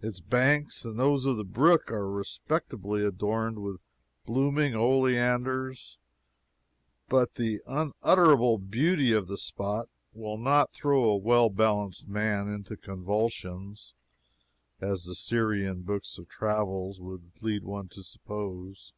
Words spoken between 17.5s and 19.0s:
one to suppose.